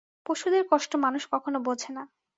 পশুদের 0.25 0.63
কষ্ট 0.71 0.91
মানুষ 1.05 1.23
কখনো 1.33 1.57
বোঝে 1.59 1.91
না। 1.93 2.03